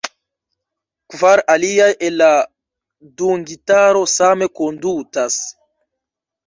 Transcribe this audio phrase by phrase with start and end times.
[1.15, 2.31] Kvar aliaj el la
[3.21, 5.39] dungitaro same kondutas.